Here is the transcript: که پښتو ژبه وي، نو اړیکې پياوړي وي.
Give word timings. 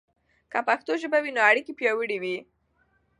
که 0.51 0.59
پښتو 0.67 0.91
ژبه 1.01 1.19
وي، 1.23 1.31
نو 1.35 1.41
اړیکې 1.49 1.73
پياوړي 1.79 2.17
وي. 2.23 2.37